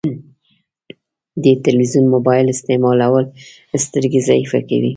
[1.43, 3.25] ډير تلويزون مبايل استعمالول
[3.85, 4.89] سترګي ضعیفه کوی